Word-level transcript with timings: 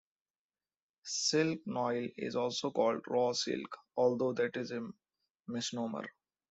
Silk 1.03 1.59
noil 1.67 2.07
is 2.17 2.35
also 2.35 2.71
called 2.71 3.03
"raw 3.07 3.33
silk", 3.33 3.77
although 3.95 4.33
that 4.33 4.57
is 4.57 4.71
a 4.71 4.89
misnomer. 5.47 6.07